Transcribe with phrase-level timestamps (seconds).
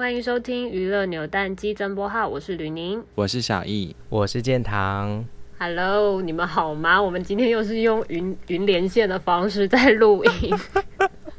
[0.00, 5.22] 欢迎收听娱乐扭蛋机增播号，我是吕宁，我是小易，我是建堂。
[5.58, 7.00] Hello，你们好吗？
[7.02, 10.54] 我们今天又是用云云连线的方式在录音，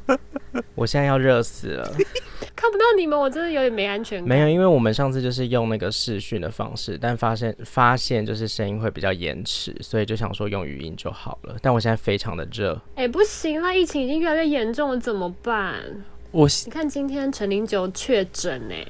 [0.76, 1.92] 我现在要热死了。
[2.54, 4.28] 看不到你们，我真的有点没安全感。
[4.28, 11.56] 没有，因为我们上次就是用那个视讯的方式，但发现发现就是声音会比较延迟，所以就想说用语音就好了。
[11.60, 16.04] 但我现在非常的热，哎、欸，不行了，疫情已经越来越严重了，怎么办？
[16.32, 18.84] 我你看今天陈零九确诊哎，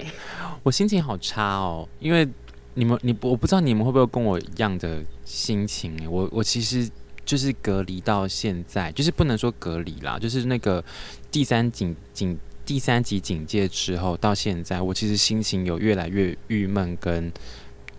[0.62, 2.26] 我心情好差哦，因为
[2.74, 6.88] 你们你我不知道你们会不会跟我一样的心情哎，我我其实
[7.24, 10.82] 就是隔离到现在，就是不能说隔离啦，就是那个
[11.30, 12.38] 第三警警。
[12.64, 17.30] 第三级警戒之后到现在，我其实心情有越来越郁闷，跟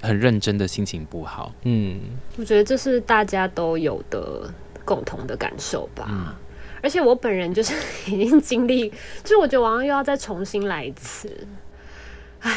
[0.02, 1.54] 很认真的心情不好。
[1.64, 2.00] 嗯，
[2.38, 4.50] 我觉得这是大家都有的
[4.86, 6.08] 共同的感受吧。
[6.10, 6.34] 嗯，
[6.84, 7.74] 而且我本人就是
[8.12, 8.90] 已经经历，
[9.24, 11.48] 就是我觉得我好像又要再重新来一次。
[12.42, 12.56] 唉，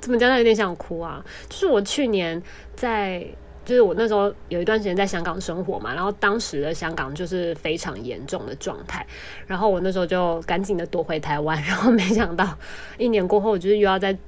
[0.00, 0.38] 怎么讲呢？
[0.38, 1.24] 有点想哭啊。
[1.48, 2.42] 就是我去年
[2.74, 3.24] 在。
[3.64, 9.06] 就是我那时候有一段时间在香港生活嘛，然后当时的香港就是非常严重的状态，
[9.46, 12.58] 然后我那时候就赶紧的躲回台湾，然后没想到
[12.98, 14.18] 一年过后，我就是又要再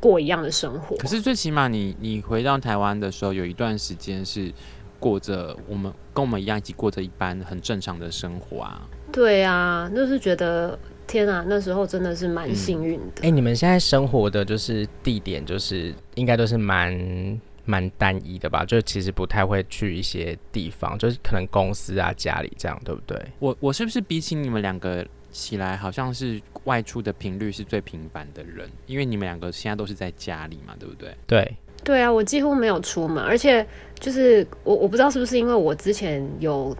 [0.00, 0.96] 过一样的生活。
[0.96, 4.50] 可是最起码你你回到台湾的时候，有一段时间是
[4.98, 8.88] 过着我们跟我们一样一起过着一般很正常的生活啊。
[9.12, 13.22] 对啊，就是觉得天啊，那时候真的是蛮幸运的。
[13.22, 17.40] 哎、嗯欸，你们现在生活的就是地点，就是应该都是蛮。
[17.70, 23.22] 蛮单一的吧，就其实不太会去一些地方，就是可能公司啊、家里这样，对不对？
[23.40, 28.66] 我我是不是比起你们两个起来，好像是外出的频率是最频繁的人？
[28.86, 31.14] 因为你们两个现在都是在家里嘛，对不对？
[31.26, 33.66] 对，对啊，我几乎没有出门，而且
[33.98, 36.76] 就是我我不知道是不是因为我之前有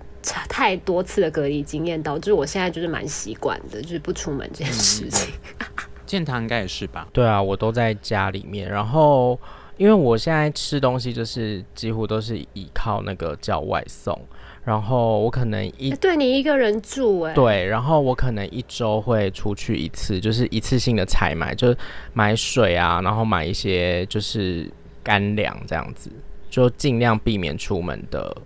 [0.49, 5.33] 太多次的隔离经验，导致我现在就是蛮习惯的，就是不出门这件事情。
[6.07, 7.07] 建堂应该也是吧？
[7.13, 9.39] 对啊，我都在家里面，然后。
[9.79, 14.21] 因为我现在吃东西就是几乎都是依靠那个叫外送，
[14.65, 21.79] 然后我可能一对你一个人住哎，对，然后我可能一周会出去一次，就是一次性的采买，就是
[22.13, 24.69] 买水啊，然后买一些就是
[25.09, 26.11] 干粮这样子，
[26.51, 28.37] 就尽量避免出门的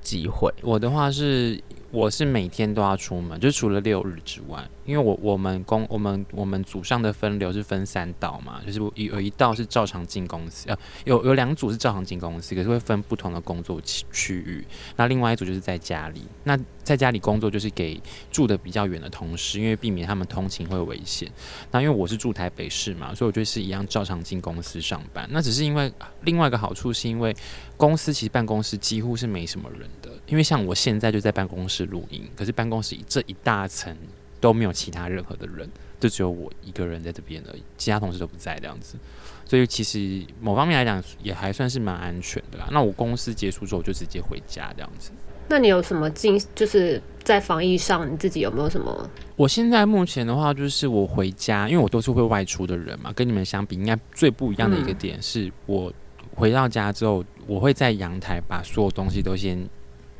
[0.00, 0.50] 机会。
[0.62, 4.66] 我的话是，我是每天都要出门，就除了六日之外。
[4.86, 14.64] 因为我我们公我们我们组上的分流是分三道嘛，就是有有一道是照常进公司，呃，有有两组是照常进公司，可是会分不同的工作区区域。
[14.96, 16.58] 那另外一组就是在家里，那
[16.90, 18.02] 在家里工作就是给
[18.32, 21.30] 住的比较远的同事，因为避免他们通勤会危险。
[21.70, 25.28] 那因为我是住台北市嘛，所以我就是一样照常进公司上班。
[25.30, 25.92] 那只是因为
[26.22, 27.32] 另外一个好处是因为
[27.76, 33.96] 公司其实办公室几乎是没什么人的，因为像我现在就在办公室录音，可是办公室这一大层。
[34.40, 35.68] 都没有其他任何的人，
[36.00, 38.96] 就只有我一个人在这边而已，其他同事都不在这样子，
[39.44, 42.66] 所以其实某方面来讲也还算是蛮安全的啦。
[42.72, 45.10] 那我公司结束之后就直接回家这样子。
[45.50, 49.10] 那你有什么进，就是在防疫上你自己有没有什么？
[49.34, 55.92] 我现在目前的话就是我回家，因为我都是会外出的人嘛，跟你们相比，应该最不一样的一个点是我
[56.36, 59.68] 回到家之后，我会在阳台把所有东西都先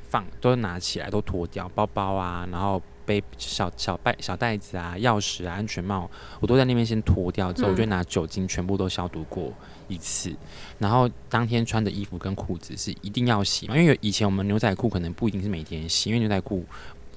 [0.08, 2.82] 放，都拿起来，都脱掉，包包啊，然后。
[3.06, 6.08] 背小小袋小袋子啊，钥匙啊，安全帽，
[6.38, 9.52] 我都在那边先脱掉，之后我就拿酒精全部都消毒过
[9.90, 10.36] 一次，嗯、
[10.78, 16.64] 然后当天穿的衣服跟裤子是一定要洗嘛，因为以前我们牛仔裤可能不一定是每天洗，因为牛仔裤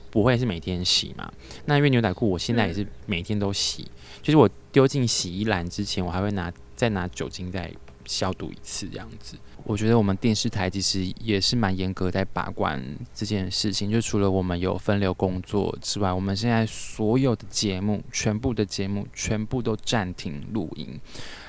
[0.10, 1.32] 不会是每天洗嘛。
[1.66, 7.72] 那因为牛仔裤我现在也是每天都洗，嗯、就是我丢进洗衣篮之前，我还会拿再拿酒精再
[8.06, 9.38] 消毒一次这样子。
[9.66, 21.00] 我觉得我们电视台其实也是蛮严格在把关这件事情，就除了我们有分流工作之外，我们现在所有的节目，全部的节目全部都暂停录音，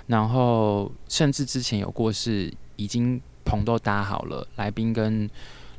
[0.07, 5.29] 然后甚至之前有过是已经棚都搭好了，来宾跟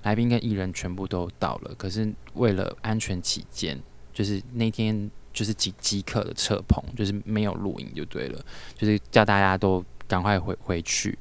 [0.03, 3.81] 来宾跟艺人全部都到了，可是为了安全起见，
[4.13, 8.45] 就是那天就是即即刻的撤棚，就是没有录音就对了，
[8.77, 9.83] 就是叫大家都。
[10.07, 11.17] 赶快回回去，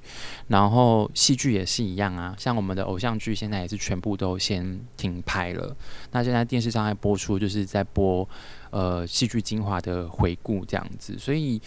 [0.46, 5.75] 然后戏剧也是一样啊，像我们的偶像剧现在也是全部都先停拍了。
[6.11, 8.29] 那现在电视上在播出，就是在播
[8.69, 11.19] 呃戏剧精华的回顾这样子。
[11.19, 11.58] 所以，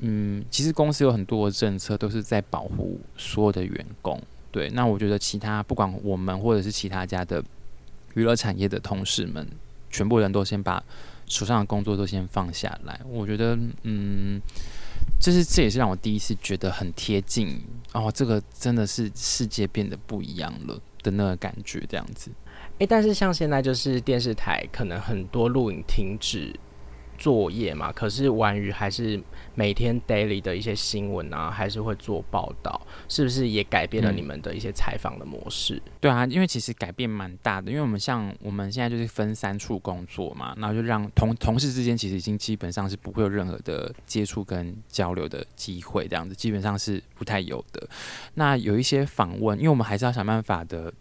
[0.00, 4.20] 嗯，其实公司有很多的政策都是在保护所有的员工。
[4.50, 7.42] 对，那我觉得其他不管我们或者是其他家的
[8.14, 9.46] 娱乐产业的同事们，
[9.90, 10.82] 全部人都先把
[11.26, 13.00] 手上的工作都先放下来。
[13.08, 14.40] 我觉得，嗯。
[15.20, 17.60] 就是这也是让我第一次觉得很贴近
[17.92, 22.30] 哦，这个真的是世界变得不一样了的那个感觉，这样子。
[22.78, 26.54] 诶，但是像现在就是电视台可能很多录影停止，
[27.18, 29.20] 作业嘛，可是婉瑜还是
[29.54, 35.74] 每天 daily 的一些新闻啊，还是会做报道，是不是也改变了你们的一些采访的模式？
[35.84, 35.92] 嗯。
[36.00, 47.88] 对啊，因为其实改变蛮大的，因为我们像我们现在就是分三处工作嘛，然后就让同同事之间其实已经基本上是不会有任何的接触跟交流的机会，这样子基本上是不太有的。
[48.34, 50.92] 那有一些访问，因为我们还是要想办法的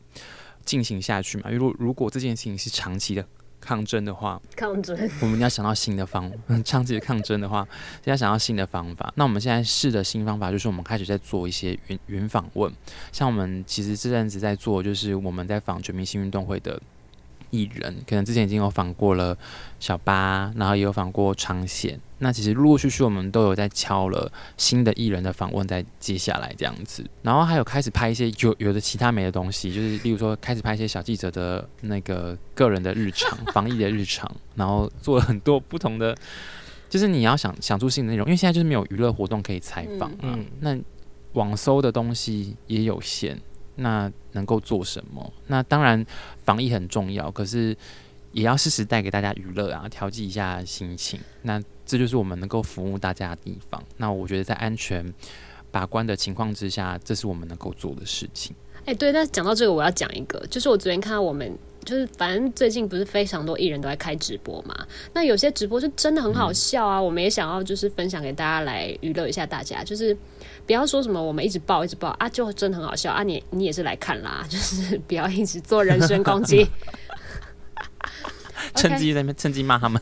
[0.65, 3.23] 进行下去嘛，因为如果如果这件事情是长期的。
[3.67, 6.31] 抗争的话，抗争， 我们要想到新的方，
[6.63, 7.67] 长期的抗争的话，
[8.05, 9.11] 要想到新的方法。
[9.15, 12.71] 那我们现在试的新方法就是，我们开始在做一些云云访问，
[13.11, 16.81] 像我们其实这阵子在做，就是我们在访全明星运动会的。
[17.49, 19.37] 艺人可能之前已经有访过了
[19.79, 21.97] 小八，然后也有访过昌宪。
[22.19, 36.15] 那其实陆陆续续我们都有在敲了新的艺人的访问，在接下来这样子，然后还有开始拍一些有有的其他没的东西，就是例如说开始拍一些小记者的那个个人的日常、 防疫的日常，然后做了很多不同的，
[36.89, 40.77] 就是你要想想出新的内容，因为现在就是没有娱乐活动可以采访啊，嗯嗯、那
[41.33, 43.39] 网搜的东西也有限。
[43.79, 45.31] 那能够做什么？
[45.45, 46.03] 那当然，
[46.43, 47.77] 防疫很重要，可是
[48.31, 51.19] 也要适时带给大家娱乐啊，调剂一下心情。
[51.43, 53.81] 那这就是我们能够服务大家的地方。
[53.97, 55.11] 那我觉得在安全
[55.71, 58.55] 把关的情况之下，这是我们能够做的事情。
[58.81, 64.75] 哎、欸，对，那讲到这个，我要讲一个，就是我昨天看到我们，就是反正最近不是非常多艺人都在开直播嘛。
[65.13, 70.15] 那有些直播就真的很好笑啊，嗯、我们也想要就是分享给大家来娱乐一下大家，就是。
[70.65, 73.23] 不要说什么我们一直爆一直爆啊，就真的很好笑啊！
[73.23, 76.67] 你你也是来看啦，就是不要一直做人身攻击，
[78.75, 80.01] 趁机在那边趁机骂他们。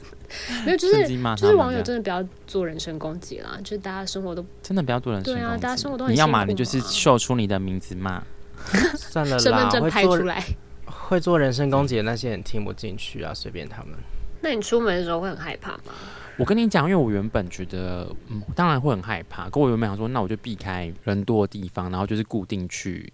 [0.66, 1.08] 没有，就是
[1.38, 5.46] 就是网友真的不要做人身攻击啦，就是大家生活都真的不要做人身攻击。
[5.46, 8.22] 对啊，大家生活都很你要骂你就是秀出你的名字骂，
[8.98, 10.46] 算了啦，身份证拍出来会
[10.86, 13.94] 做，会做人身攻击的那些人听不进去啊，随便他们。
[14.42, 15.94] 那你出门的时候会很害怕吗？
[16.38, 19.50] 我跟你讲，因为我原本觉得，嗯，当然会很害怕。
[19.50, 23.12] 可我原本想说，那我就避开人多的地方，然后就是固定去，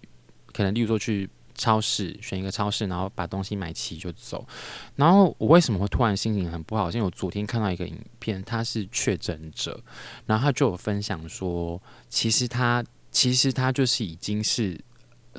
[0.52, 1.30] 可能例如说去
[1.62, 4.44] 超市选一个超市，然后把东西买齐就走。
[4.96, 6.90] 然后我为什么会突然心情很不好？
[6.90, 9.80] 因为我昨天看到一个影片，他是确诊者，
[10.26, 14.80] 然后他就有分享说，其实他其实他就是已经是。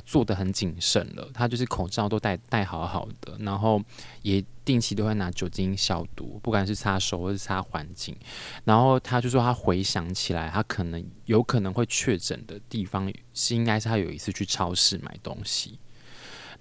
[0.07, 3.79] 做得很谨慎了，他就是口罩都戴戴好好的，然后
[4.23, 8.17] 也定期都会拿酒精消毒，不管是擦手或是擦环境。
[8.63, 15.77] 然后他就说，他回想起来，他可能有可能会确诊的地方是应该是他有一次去超市买东西。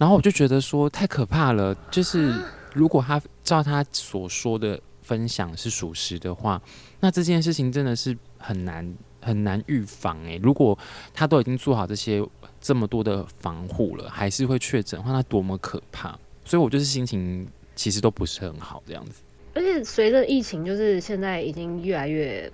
[0.02, 2.34] 然后我就觉得说太可怕了，就是
[2.74, 6.60] 如果他照他所说的分享是属实的话，
[6.98, 10.76] 那这件事情真的是很难很难预防诶、欸，如果
[11.14, 12.20] 他都已经做好这些。
[12.60, 16.16] 这么多的防护了，还是会确诊的话，那多么可怕！
[16.44, 17.44] 所以我就是心情
[17.74, 19.20] 其实都不是很好这样子。
[19.54, 22.48] 而且随着疫情，就是现在已经越来越，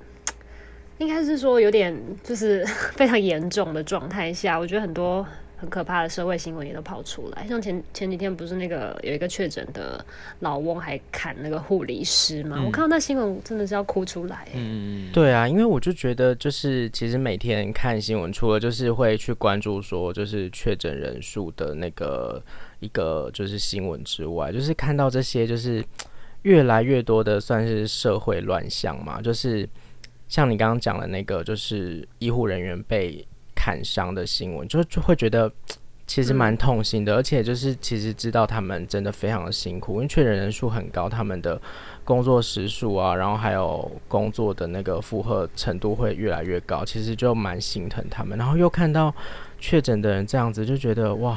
[0.97, 2.65] 应该是说有点就是
[2.97, 5.27] 非常严重的状态下，我觉得很多。
[5.61, 10.05] 很可怕的社会新闻也都跑出来，像前前几天不是那个有一个确诊的
[10.39, 12.59] 老翁还砍那个护理师嘛？
[12.61, 14.47] 嗯、我看到那新闻真的是要哭出来。
[14.55, 22.41] 嗯，对啊，因为我就觉得就是其实每天看新闻，除了就是会去关注说就是确诊人数的那个
[22.79, 25.85] 一个就是新闻之外，就是看到这些就是
[26.43, 29.69] 越来越多的算是社会乱象嘛，就是
[30.29, 33.27] 像你刚刚讲的那个就是医护人员被。
[33.59, 35.51] 砍伤的新闻，就就会觉得
[36.07, 41.61] 其实蛮痛心的，嗯、而且就是其实知道他们真的非常的辛苦，因为确诊人数很高，他们的
[42.05, 49.13] 工作时数啊，然后还有工作的那个负荷程度会越来越高，其实就蛮心疼他们，然后又看到。
[49.61, 51.37] 确诊的人这样子就觉得哇，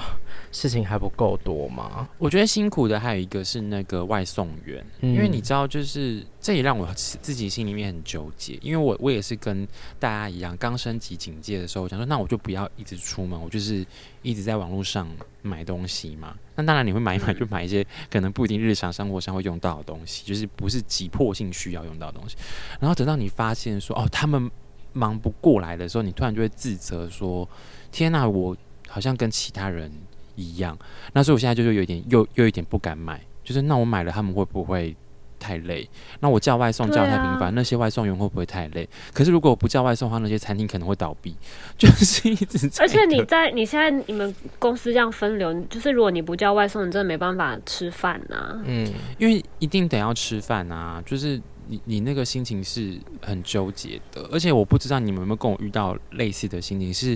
[0.52, 2.08] 事情还不够多吗？
[2.20, 8.60] 我觉得辛苦的还有一个是那个外送员，嗯、因为你知道，就是这也让我自己心里面很纠结。
[8.62, 9.68] 因为我我也是跟
[10.00, 13.84] 大家一样，刚升级警戒的时候，我想说那我就不要一直出门，我就是
[14.22, 15.10] 一直在网络上
[15.42, 16.36] 买东西嘛。
[16.56, 22.38] 那当然你会买一买，就买一些可能不一定日常生活上会用到的东西，就是不是急迫性需要用到的东西。
[22.80, 24.52] 然后等到你发现说哦，他们
[24.94, 27.50] 忙不过来的时候，你突然就会自责说。
[27.92, 28.56] 天哪，我
[28.88, 29.92] 好像跟其他人
[30.36, 30.78] 一样，
[31.14, 34.96] 那所以我现在就是有点又又有一点不敢买，就是那我买了他们会不会
[35.40, 35.88] 太累？
[36.20, 38.88] 那我叫外送叫太频繁，啊、那些外送员会不会太累？
[39.14, 41.36] 可是如果我不叫外送的话，那些餐厅可能会倒闭，
[41.78, 42.70] 就是一直。
[42.80, 48.62] 而且你在你现在你们公司这样分流，就是如果你不叫外送，你真的没办法吃饭呐、啊。
[48.66, 51.42] 嗯，因为一定得要吃饭啊，就是。
[51.72, 57.12] 你你那个心情是很纠结的，而且我不知道你们有没有跟我遇到类似的心情，是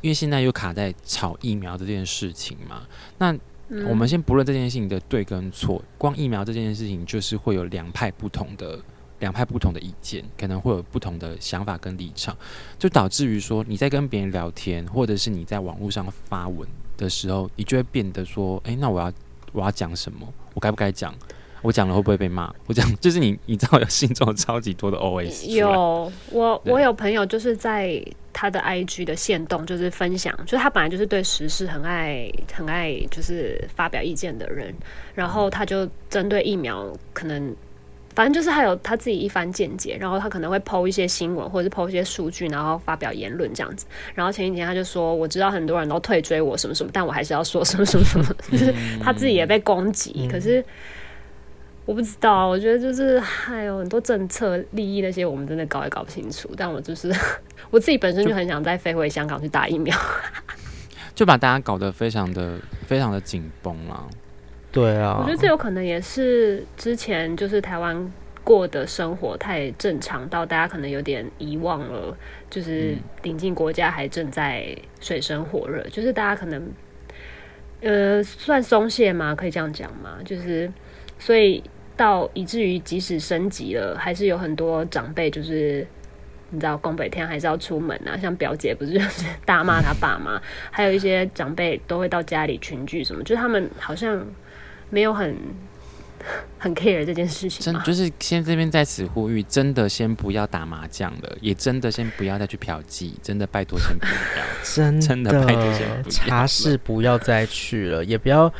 [0.00, 2.86] 因为现在又卡在炒疫苗这件事情嘛？
[3.18, 3.36] 那
[3.86, 8.80] 我们先不论这件事情的对跟错，光疫苗这件事情就是会有两派不同的
[9.18, 12.34] 两派不同的意见，可能会有不同的想法跟立场，
[12.78, 19.12] 就导致于说你在跟别人聊天，或者是你在网络上发文的时候，你就会变得说，哎，那我要
[19.52, 20.26] 我要讲什么？
[20.54, 21.14] 我该不该讲？
[21.62, 22.52] 我讲了会不会被骂？
[22.66, 25.46] 我讲 就是你，你知道有心中有超级多的 OS。
[25.48, 28.00] 有我，我有朋友就是在
[28.32, 34.72] 他的 IG 的线动，就是分享，就是他本来就是对时事很爱、很爱，就是发表意见的人。
[35.14, 37.52] 然后他就针对疫苗，可能
[38.14, 39.96] 反正就是他有他自己一番见解。
[40.00, 43.84] 然后他可能会 PO 一些新闻，或者是 PO 一些数据，然后发表言论这样子。
[44.14, 48.72] 然后前几天他就说：“我知道很多人都退追我什么什么，但我还是要说什么什么什么。”就是
[49.02, 50.64] 他自己也被攻击，嗯、可是。
[51.88, 56.50] 我不知道，我觉得就是还有很多政策利益那些，我们真的搞也搞不清楚。
[56.54, 57.10] 但我就是
[57.70, 59.96] 我自己本身就很想再飞回香港去打疫苗，
[61.16, 64.06] 就把大家搞得非常的非常的紧绷了。
[64.70, 68.12] 对啊，我觉得这有可能也是之前就是台湾
[68.44, 72.14] 过的生活太正常到大家可能有点遗忘了，
[72.50, 76.70] 就是邻近国家还正在水深火热，就是大家可能
[77.80, 79.34] 呃算松懈吗？
[79.34, 80.18] 可以这样讲吗？
[80.22, 80.70] 就是
[81.18, 81.64] 所以。
[81.98, 85.86] 到以至于即使升级了，还是有很多长辈就是
[86.50, 88.16] 你知道，宫北天还是要出门啊。
[88.16, 90.40] 像表姐不是就是大骂他爸妈，
[90.70, 94.24] 还有一些长辈都会到家里群聚什么，就是他们好像
[94.88, 95.36] 没有很
[96.56, 97.60] 很 care 这件事情。
[97.64, 108.50] 真就是先这边在此呼吁，真的先不要打麻将了，也真的先不要再去嫖妓，真的拜托先不要， 真的，真的拜托先不要，茶室不要再去了，也不要。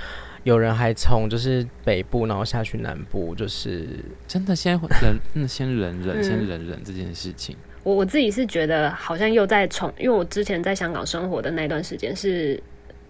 [0.48, 3.86] 有人还从就是北部，然后下去南部，就是
[4.26, 7.54] 真的先忍，嗯，先忍忍，先忍忍这件事情。
[7.82, 12.58] 我我自己是觉得好像又在重，因为我之前在香港生活的那段时间是，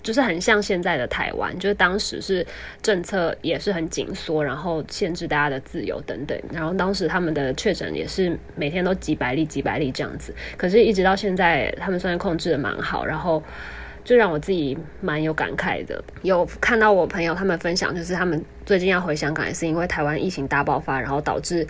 [0.03, 2.45] 就是很像现在的台湾，就是当时是
[2.83, 13.41] 政策也是很紧缩，然后限制大家的自由等等，然后当时他们的确诊也是每天都几百例几百例这样子，可是一直到现在，他们虽然控制的蛮好，然后。
[14.09, 21.67] 就让我自己蛮有感慨的，有看到我朋友他们分享，就是他们最近要回香港，也是因为台湾疫情大爆发，然后导致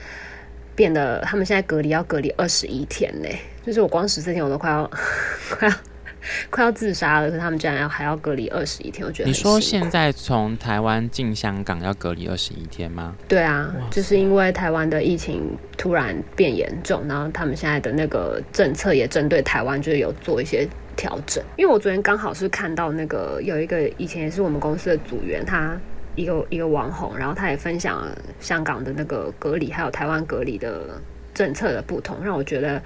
[0.77, 3.29] 变得他们现在隔离要隔离二十一天呢。
[3.67, 4.89] 就是我光十四天我都快要
[5.51, 5.75] 快要
[6.51, 9.29] 快要自杀了，可是他们竟然要还要隔离二十一天，我觉得。
[9.29, 13.15] 你说现在从台湾进香港要隔离二十一天吗？
[13.29, 15.43] 对啊，就是因为台湾的疫情
[15.77, 20.69] 突然变严重，然后他们现在的那个政策也针对台湾，就是有做一些。
[20.99, 25.79] 调整，因为我昨天刚好是看到那个有一个以前也是我们公司的组员，他
[26.17, 31.01] 一个一个网红，然后他也分享了香港的那个隔离，还有台湾隔离的
[31.33, 32.83] 政策的不同，让我觉得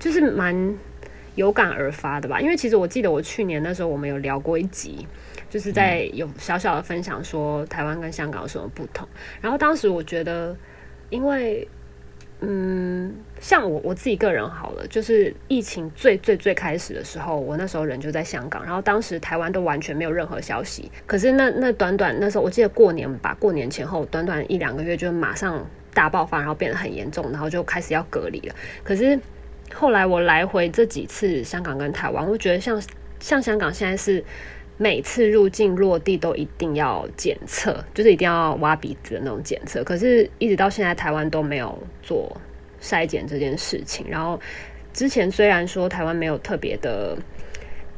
[0.00, 0.52] 就是蛮
[1.34, 2.40] 有感而发的吧。
[2.40, 5.06] 因为其实我记得我去年那时候我们有聊过一集，
[5.50, 9.06] 就是在有小小的分享说台湾跟香港有什么不同，
[9.40, 10.56] 然后当时我觉得
[11.10, 11.68] 因为。
[12.44, 20.90] 嗯，像我我自己个人好了，就是疫情最最最开始的时候，我那时候人就在香港，然后当时台湾都完全没有任何消息。
[21.06, 28.54] 可是那那短短那时候，我记得过年吧，过年前后短短一两个月就马上大爆发，然后变得很严重，然后就开始要隔离了。
[28.82, 29.16] 可是
[29.74, 32.82] 后来我来回这几次香港跟台湾，我觉得像
[33.20, 34.24] 像香港现在是。
[34.78, 39.84] 每次入境落地都一定要检测，就是一定要挖鼻子的那种检测。
[39.84, 42.34] 可是，一直到现在，台湾都没有做
[42.80, 44.04] 筛检这件事情。
[44.08, 44.40] 然后，
[44.92, 47.16] 之前虽然说台湾没有特别的，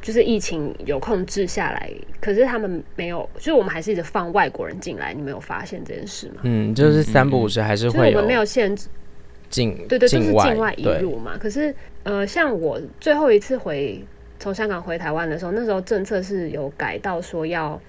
[0.03, 1.91] 就是疫情有控制下来，
[2.21, 5.15] 可是他们没有，就是我们还是一直放外国人进来。
[5.15, 6.43] 你没有发现这件事吗？
[6.43, 8.89] 嗯，就是三不五时还是会有，就是我们没有限制
[9.55, 11.39] 境，对对，就是境外引入嘛。
[11.39, 14.05] 可是，呃，像我最后一次回。
[14.41, 17.81] 从香港回台湾的时候，那时候政策是有改到说要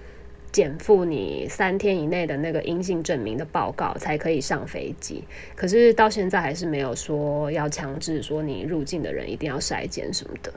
[0.53, 5.21] 减负你三天以内的那个阴性证明的报告才可以上飞机。
[5.53, 10.53] 可是到现在还是没有说要强制说你入境的人一定要筛检什么的。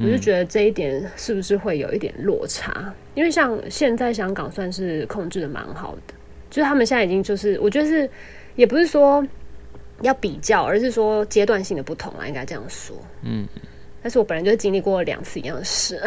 [0.00, 2.92] 我就觉得这一点是不是会有一点落差？
[3.14, 6.14] 因为像现在香港算是控制的蛮好的，
[6.50, 8.10] 就是他们现在已经就是我觉得是
[8.54, 9.26] 也不是说
[10.02, 12.94] 要比较，而是说阶段性的不同啊，应该这样说。
[13.22, 13.48] 嗯。
[14.02, 16.02] 但是我本来就是经历过两次一样的事。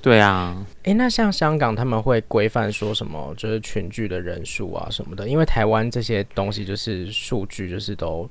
[0.00, 8.30] 对啊，哎、欸，那像香港他们会规范说什么，就是群聚的人数啊什么的，因为台湾这些东西就是数据就是都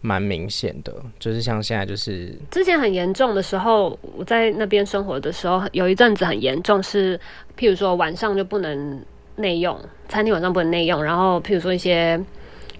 [0.00, 7.20] 蛮明显的，就是像现在就是之前很严重的时候，我在那边生活的时候，有一阵子很严重，是
[7.58, 9.04] 譬如说晚上就不能
[9.36, 12.18] 内用，餐厅晚上不能内用，然后譬如说一些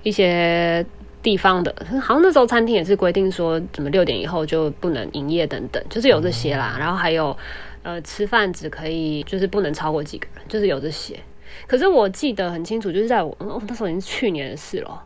[0.04, 0.87] 一些。
[1.25, 6.76] 地方的，好像那时候餐厅也是规定说，怎么六点以后就不能营业等等，就是有这些啦。
[6.78, 7.34] 然后还有，
[7.82, 11.18] 呃，吃饭只可以就是不能超过几个人，就是有这些。
[11.66, 15.02] 可是我记得很清楚，就是在我、哦、那时候已经是去年的事了，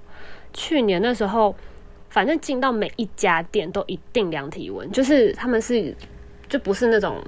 [0.53, 1.55] 去年那时候，
[2.11, 5.95] 反正进到每一家店都一定量体温，就是他们是
[6.49, 7.23] 就不是那种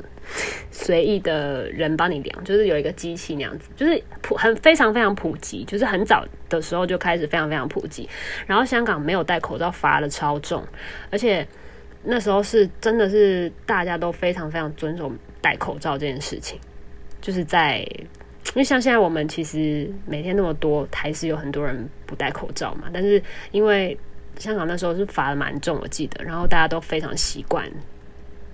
[0.70, 8.08] 随意的人帮你量，就是有一个机器那样子，就是普很非常非常普及，就是很早的时候就开始非常非常普及。
[8.46, 10.66] 然后香港没有戴口罩罚的超重，
[11.10, 11.46] 而且
[12.02, 16.58] 那时候是真的是大家都非常非常遵守戴口罩这件事情，
[17.20, 17.86] 就是在。
[18.54, 22.88] 因为像现在我们其实每天那么多，还是有很多人不戴口罩嘛。
[22.92, 23.22] 但是
[23.52, 23.96] 因为
[24.38, 27.70] 香港那时候是罚的蛮重，我记得，然后大家都非常习惯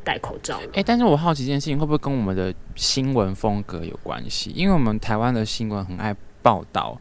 [0.06, 0.56] 戴口罩。
[0.66, 4.52] 哎、欸，但是我好奇一件事情，会不会跟我们的新闻风格有关系？
[4.54, 6.96] 因为我们台湾的新闻很爱报道，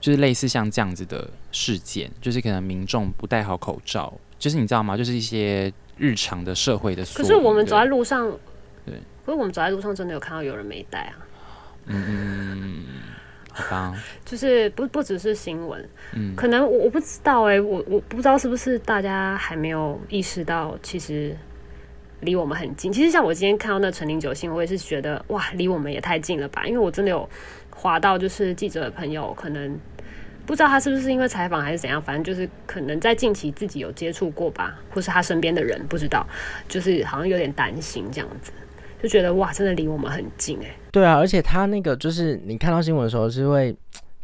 [0.00, 4.96] 就是类似像这样子的事件，就是可能民众不戴好口罩，就是你知道吗？
[4.96, 7.04] 就是一些日常的社会的。
[7.14, 8.30] 可是我们走在路上，
[8.86, 8.94] 对，
[9.26, 11.12] 可是我们走在路上真的有看到有人没戴啊。
[11.86, 12.84] 嗯嗯，
[13.52, 13.94] 好吧，
[14.24, 21.36] 就是不不只是新闻，嗯，可能我我不知道哎、欸，我我不知道是不是大家还没有意识到，其实
[22.20, 22.92] 离我们很近。
[22.92, 26.66] 其实像我今天看到那陈林九星，我也是觉得哇，离我们也太近了吧？
[26.66, 27.28] 因为我真的有
[27.70, 29.78] 滑到，就是记者的朋友，可能
[30.46, 36.26] 不知道他是不是因为采访还是怎样，反正就是可能在近期自己有接触过吧，或是他身边的人不知道，
[36.68, 38.52] 就是好像有点担心这样子。
[39.02, 40.76] 就觉得哇，真的离我们很近哎。
[40.92, 43.74] 对啊，而且他那个就是你看到新闻的时候是会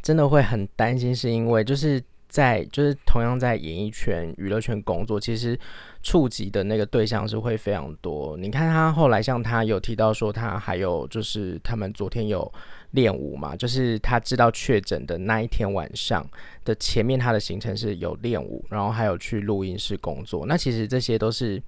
[0.02, 5.58] 真的会很担心，是因为就是在就是同样在演艺圈、娱乐圈工作，其实
[6.02, 8.36] 触及的那个对象是会非常多。
[8.36, 12.52] 你看他后来像他有提到说，他还有就是他们昨天有
[12.92, 16.24] 练舞嘛，就是他知道确诊的那一天晚上
[16.64, 20.46] 的前面，他的行程是有练舞，然后还有去录音室工作。
[20.46, 21.62] 那其实这些都是，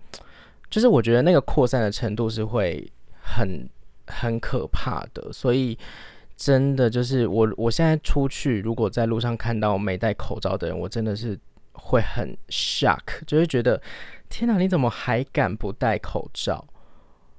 [0.70, 2.90] 就是我觉得那个扩散的程度是会。
[3.30, 3.68] 很
[4.06, 5.76] 很可怕的，所以
[6.38, 11.36] 真的就是我我现在出去，如果在路上看到没戴口罩的人，我真的是
[11.72, 13.82] 会很 shock，就会觉得
[14.30, 16.64] 天哪，你怎么还敢不戴口罩？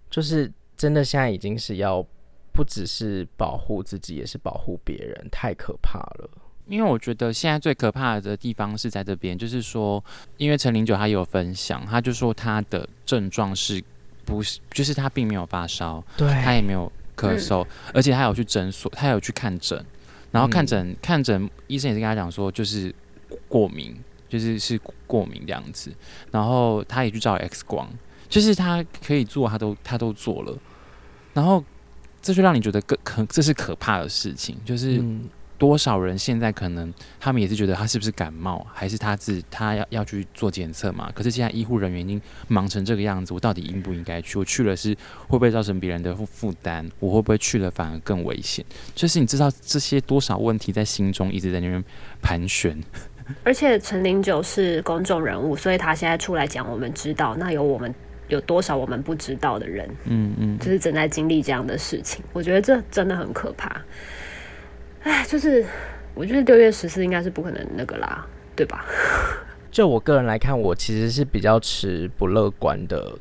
[0.09, 2.05] 就是真的现在已经是要
[2.51, 6.29] 不只是保护自己，也是保护别人，太可怕了。
[6.67, 10.03] 因为我觉得现在最可怕的地方是在这边，就是说，
[10.37, 13.81] 因为陈零九他有分享，他就说他的症状是。
[14.25, 19.83] 不是，就是他并没有发烧，对，他也没有咳嗽，嗯、而且他有去诊所，他有去看诊，
[20.31, 22.93] 然后看诊、嗯、看诊，医生也是跟他讲说，就是
[23.47, 23.95] 过敏，
[24.27, 25.91] 就是是过敏这样子，
[26.31, 27.89] 然后他也去照 X 光，
[28.29, 30.57] 就是他可以做，他都他都做了，
[31.33, 31.63] 然后
[32.21, 35.03] 这就让你觉得更可，这是可怕的事情，就是。
[35.59, 41.11] 嗯多少人现在可能他们也是觉得他是不是感冒，还是他自他要要去做检测嘛？
[41.13, 44.39] 可是现在医护人员已经忙成这个样子，我到底应不应该去？
[44.39, 44.95] 我去了是
[45.27, 46.89] 会不会造成别人的负负担？
[46.99, 48.63] 我会不会去了反而更危险？
[48.95, 51.83] 就是你知道这些多少问题在心中一直在那边
[52.21, 52.81] 盘旋。
[53.43, 57.93] 而且陈零九是公众人物，所以他现在出来讲，我们知道，那有我们
[58.29, 59.89] 有多少我们不知道的人？
[60.05, 63.81] 嗯嗯，就是正在经历这样的事情，我觉得这真的很可怕。
[65.03, 65.65] 哎，就是
[66.13, 68.85] 我觉得六月十四应该是不可能那个啦，对吧？
[69.71, 73.17] 就我个人来看，我其实是比较持不乐观的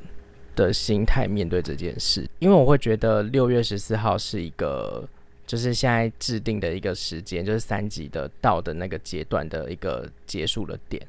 [0.56, 5.06] 的心态面对这件事，因为我会觉得六月十四号是一个
[5.46, 11.00] 就是现在制定的一个时间，就是三级的到的那个阶段的一个结束的点。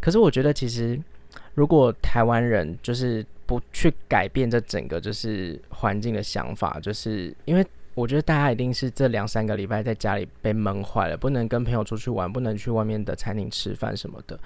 [0.00, 0.98] 可是我觉得，其实
[1.54, 7.64] 如果台湾人就是不去改变这整个就是环境的想法，就是因为。
[7.96, 14.38] 我觉得大家一定是这两三个礼拜在家里被闷坏了，不能跟朋友出去玩，不能去外面的餐厅吃饭什么的。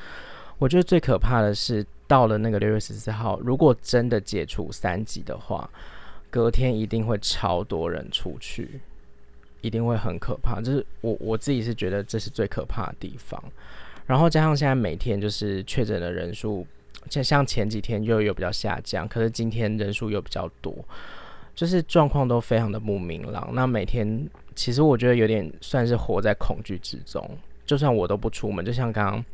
[0.56, 5.68] 我觉得最可怕的是，到了那个六月十四号，如果真的解除三级的话，
[6.30, 8.80] 隔天一定会超多人出去，
[9.62, 10.60] 一定会很可怕。
[10.60, 13.42] 就是我我自己是觉得这是最可怕的地方。
[14.06, 16.64] 然后加上现在每天就是确诊的人数，
[17.08, 20.72] 像像前几天又有比较下降，可是今天人数又比较多。
[21.60, 27.22] 就是状况都非常的不明朗，那每天其实我觉得有点算是活在恐惧之中。
[27.66, 29.24] 就算我都不出门，就像刚刚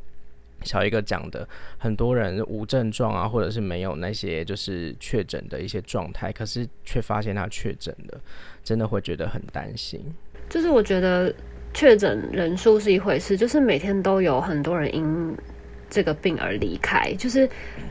[0.65, 8.21] 小一个讲的，很多人无症状啊，或者是没有那些就是确诊的一些状态，可是却发现他确诊了，
[8.65, 10.05] 真的会觉得很担心。
[10.49, 11.33] 就是我觉得
[11.73, 15.33] 确诊人数是一回事，就是每天都有很多人因
[15.89, 17.49] 这个病而离开，就是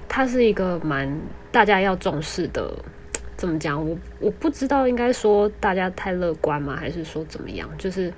[0.10, 1.10] 它是一个蛮
[1.54, 2.78] 大家要重视的。
[3.38, 3.88] 怎么讲？
[3.88, 6.76] 我我不知道，应该说大家太乐观吗？
[6.76, 7.70] 还是说怎么样？
[7.78, 8.14] 就是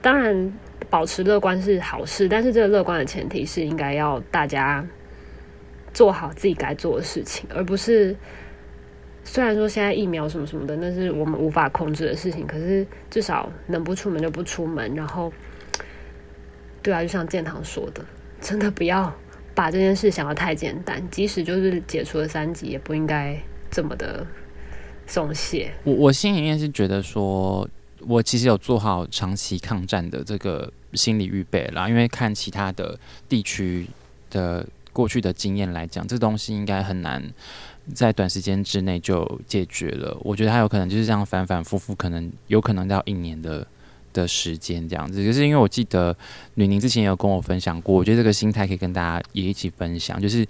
[0.00, 0.52] 当然
[0.90, 4.84] 保持乐观是好事，但是这个乐观的前提是应该要大家
[5.94, 8.16] 做好自己该做的事情，而不是
[9.24, 15.32] 虽然说现在疫苗什么什么的，那是我们无法控制的事情，可是至少能不出门就不出门，然后
[16.82, 18.04] 对啊，就像建堂说的，
[18.40, 19.14] 真的不要
[19.54, 23.40] 把这件事想得太简单，即使就是解除了三级，也不应该
[23.72, 24.24] 这么的
[25.06, 25.74] 松懈。
[25.82, 27.68] 我我心里面是觉得说，
[28.06, 32.96] 我其实有做好长期抗战的这个心理预备啦，因为看其他的
[33.28, 33.86] 地区
[34.30, 37.20] 的过去的经验来讲，这东西应该很难
[37.94, 40.16] 在短时间之内就解决了。
[40.20, 43.66] 我觉得它有可能就是这样反反复复，可能有可能到一年的。
[44.14, 46.14] 的时间这样子，可是因为我记得
[46.56, 50.46] 吕宁之前也有跟我分享过，我觉得这个心态可以跟大家也一起分享，就是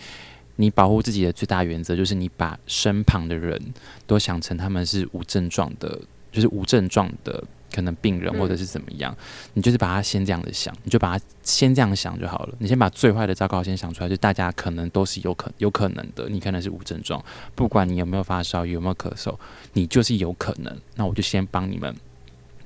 [0.57, 3.61] 你保护自己的最大原则，就是你把身旁的人
[4.07, 7.43] 都想成他们是无症状的，就是无症状的
[7.75, 19.35] 可能病人或者是怎么样，嗯、你就是把他先这样的想，你就把他先这样想就好了，你先把最坏的糟糕先想出来，就大家可能都是有可有可能的，你可能是无症状，不管你有没有发烧，有没有咳嗽，
[19.73, 21.95] 你就是有可能，那我就先帮你们。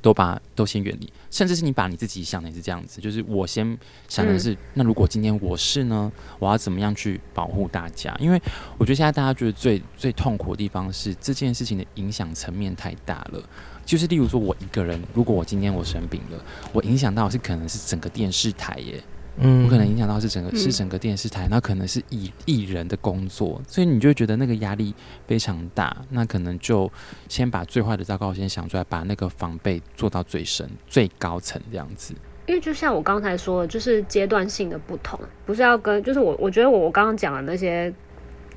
[0.07, 8.16] 都把都先远离，甚至是你把你自己想的也是这样子，就是我先想的是，嗯、那如果今天我是呢，我要怎么样去保护大家？
[8.21, 8.40] 因为
[8.79, 13.42] 我觉得现在大家觉得最最痛苦的地方是这件事情的影响层面太大了，
[13.85, 16.40] 就是例如说我一个人，如果我今天我生病了，
[16.73, 19.03] 我影响到是可能是整个电视台耶。
[19.38, 24.94] 嗯，我可能影响到是整个是整个电视台，那可能是艺艺人的工作，所以你就觉得那个压力
[25.27, 25.94] 非常大。
[26.09, 26.90] 那可能就
[27.29, 32.14] 先把最坏的糟糕先想出来，把那个防备做到最深、最高层这样子。
[32.46, 37.92] 因为就像我刚才说的，就是阶段性的不同，不是要跟就是我我觉得我我刚刚讲的那些，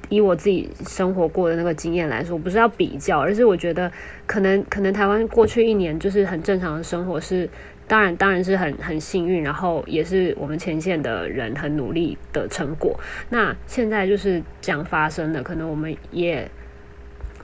[0.07, 3.91] 以我自己生活过的那个经验来说，不是要比较，而是我觉得
[4.25, 7.49] 可能可能台湾过去一年就是很正常的生活是。
[7.89, 12.99] 当然，当然是很很幸运，然后也是我们前线的人很努力的成果。
[13.29, 16.47] 那现在就是这样发生的，可能我们也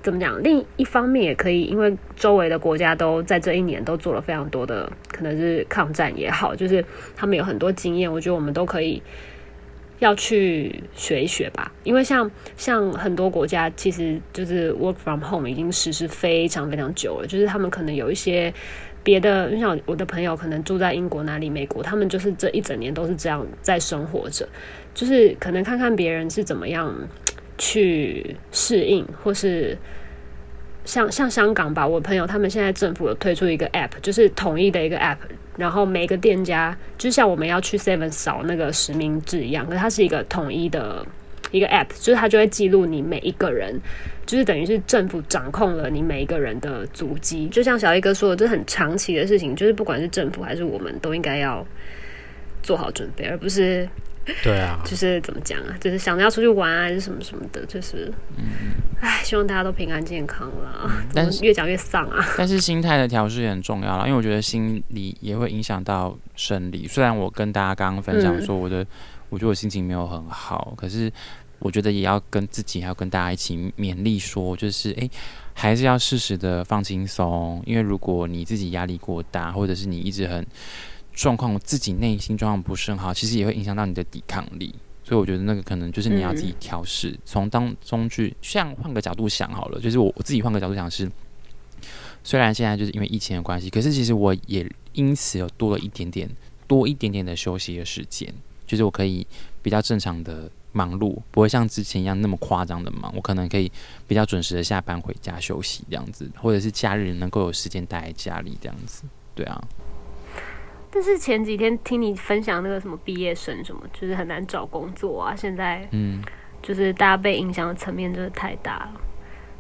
[0.04, 0.44] 怎么讲？
[0.44, 9.02] 另一方面也可以，因为周围的国家都在这一年都做了非常多的，可能是抗战也好，就是他们有很多经验，我觉得我们都可以
[9.98, 11.72] 要去学一学吧。
[11.84, 18.54] 因为像像很多国家，其实就是 work from home 已经实施非常非常久了，就是他们可能有一些。
[19.06, 24.50] 别的，就像我的朋友可能住在英国哪里、美国，他们就是这一整年都是这样在生活着，
[24.96, 26.92] 就是可能看看别人是怎么样
[27.60, 29.78] 去适应，或是
[30.86, 35.18] 像像香港吧，我朋友他们现在政府有推出一个 app，就是统一的一个 app，
[35.56, 41.06] 然后每个店家就像我们要去 Seven 扫那个实名制一样，可它是一个统一的
[41.52, 43.80] 一个 app，就是它就会记录你每一个人。
[44.26, 51.64] 就是等于是政府掌控了你每一个人的足迹，就像小一哥说的，这很长期的事情，就是不管是政府还是我们，都应该要
[52.64, 53.88] 做好准备，而不是
[54.42, 58.46] 对啊， 就是怎么讲啊，就是想着要出去玩啊，还是什么什么的，就是嗯，
[59.00, 60.90] 哎，希望大家都平安健康啦。
[61.14, 62.26] 但是越讲越丧啊。
[62.36, 66.88] 但是心态的调试也很重要啦，因为我觉得心理也会影响到生理。
[66.88, 68.88] 虽然我跟大家刚刚分享说，我的、嗯、
[69.36, 71.12] 我觉得我心情没有很好，可是。
[71.60, 75.10] 我觉得也要跟自己，还要跟大家一起勉励说，就是诶，
[75.54, 77.64] 还是要适时的放轻松。
[77.66, 80.46] 因为如果你自己压力过大，或者是你一直很
[81.14, 84.76] 状况，自己内心状况不是很好，其实也会影响到你的抵抗力。
[85.04, 91.10] 所以我觉得那个可能就是你要自己调试，从当中去，像换个角度想好了，就是我我自己换个角度想是，
[92.22, 96.30] 虽然现在就是因为疫情的关系，可是其实我也因此有多了一点点
[96.68, 98.32] 多一点点的休息的时间，
[98.66, 99.26] 就是我可以
[99.62, 100.50] 比较正常的。
[100.78, 103.72] 忙碌不会像之前一样那么夸张的忙，我可能可以
[104.10, 109.64] 比较准时的下班回家休息这样子，或者是假日能够有时间待在家里这样子，对啊。
[110.92, 116.22] 但是前几天听你分享那个什么毕业生什么，就是很难找工作啊，现在嗯，
[116.62, 119.02] 就是大家被影响的层面真的太大了，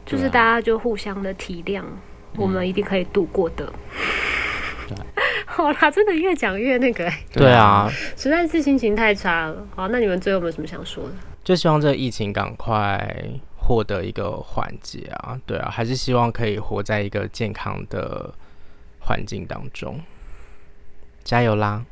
[0.05, 1.81] 就是大家就互相的体谅，
[2.35, 3.65] 我们一定可以度过的。
[3.65, 3.75] 对。
[5.57, 7.23] 好啦，真的越讲越那个、欸。
[7.31, 9.65] 对啊，实在是心情太差了。
[9.73, 11.11] 好，那你们最后有没有什么想说的？
[11.45, 15.39] 就希望这个疫情赶快获得一个缓解啊！
[15.45, 18.33] 对啊，还是希望可以活在一个健康的
[18.99, 20.01] 环境当中。
[21.23, 21.85] 加油啦！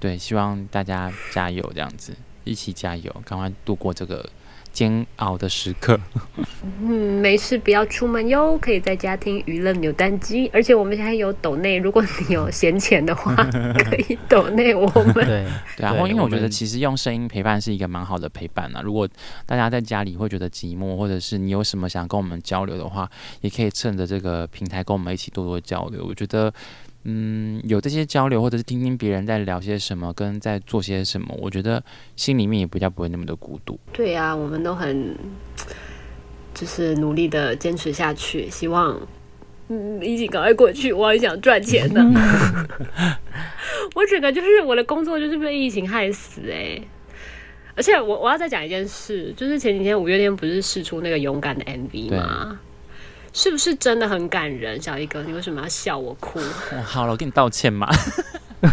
[0.00, 4.26] 对，希望大家加油，这样子一起加油，赶快度过这个。
[4.72, 5.98] 煎熬的时刻，
[6.80, 10.50] 嗯，没事，不要出门哟，可以在家听娱乐扭蛋机。
[10.52, 13.34] 而且我们现在有抖内，如果你有闲钱的话，
[13.84, 15.14] 可以抖内我们。
[15.14, 18.80] 对对啊，因为我觉得其实用声音陪伴是一个蛮好的陪伴啊。
[18.82, 19.08] 如果
[19.46, 26.04] 大家在家里会觉得寂寞，或者是你有什么想跟我们交流的话，也可以趁着这个平台跟我们一起多多交流。
[26.06, 26.52] 我觉得。
[27.04, 31.82] 嗯，有这些交流，或者是听听别人在聊些什么，跟在做些什么，我觉得
[32.16, 33.78] 心里面也比较不会那么的孤独。
[33.92, 35.16] 对呀、啊，我们都很
[36.52, 39.00] 就是努力的坚持下去，希望
[39.68, 42.02] 嗯，疫情赶快过去，我很想赚钱呢。
[43.94, 46.88] 我整个就是我的工作就是被疫情害死哎、欸。
[47.76, 52.60] 而且我我要再讲一件事，就是前几天五月天不是试出那个勇敢的 MV 吗？
[53.32, 54.80] 是不是真的很感人？
[54.80, 56.38] 小一哥，你为什么要笑我哭？
[56.72, 57.88] 哦、好了，我跟你道歉嘛。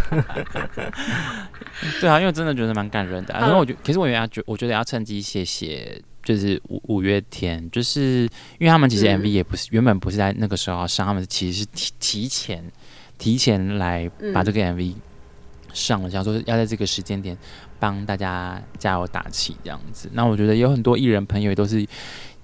[2.00, 3.40] 对啊，因为真的觉得蛮感人的、啊。
[3.40, 12.62] 然后我觉，其实我原来觉，我觉得要趁机谢谢，就是五五月天，就是因为他们其实 MV 也不是、嗯、原本不是在那个时候上，他们其实是提提前
[13.16, 14.94] 提前来把这个 MV
[15.72, 17.38] 上了，想说要在这个时间点
[17.78, 20.10] 帮大家加油打气这样子。
[20.12, 21.86] 那我觉得有很多艺人朋友也都是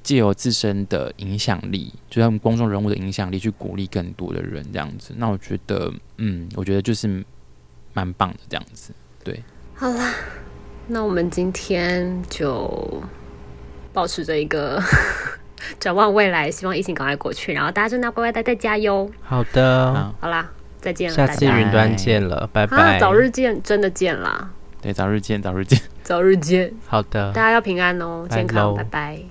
[0.05, 5.13] 借由自身的影响力，就像公众人物的影响力去鼓励更多的人这样子。
[5.17, 7.25] 那我觉得，嗯，我觉得就是。
[7.97, 9.41] 蛮棒的，这样子，对。
[9.77, 10.13] 好啦，
[10.89, 13.01] 那我们今天就
[13.93, 14.83] 保持着一个
[15.79, 19.09] 展望未来，希望疫情赶快过去，然后大家真的乖乖待在家哟。
[19.23, 22.97] 好的好，好啦，再见了，下次云端见了，拜拜。
[22.97, 24.51] 啊，早日见，真的见啦。
[24.83, 26.75] 对，早日见，早日见，早日见。
[26.89, 29.25] 好的，大家要平安哦，健康，拜拜。